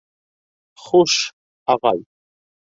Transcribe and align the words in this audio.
Хуш, 0.85 1.19
ағай! 1.77 2.05